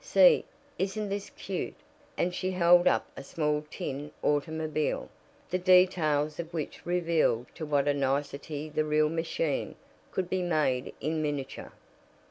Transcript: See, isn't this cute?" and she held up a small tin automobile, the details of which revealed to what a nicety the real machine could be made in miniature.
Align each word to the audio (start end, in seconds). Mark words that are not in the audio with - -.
See, 0.03 0.45
isn't 0.79 1.09
this 1.09 1.29
cute?" 1.29 1.75
and 2.17 2.33
she 2.33 2.49
held 2.49 2.87
up 2.87 3.05
a 3.15 3.21
small 3.23 3.63
tin 3.69 4.09
automobile, 4.23 5.09
the 5.51 5.59
details 5.59 6.39
of 6.39 6.51
which 6.51 6.83
revealed 6.87 7.45
to 7.53 7.67
what 7.67 7.87
a 7.87 7.93
nicety 7.93 8.67
the 8.67 8.83
real 8.83 9.09
machine 9.09 9.75
could 10.11 10.27
be 10.27 10.41
made 10.41 10.95
in 11.01 11.21
miniature. 11.21 11.71